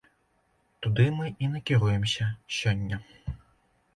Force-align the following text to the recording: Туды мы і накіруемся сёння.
Туды 0.85 1.05
мы 1.17 1.27
і 1.47 1.51
накіруемся 1.55 2.25
сёння. 2.61 2.97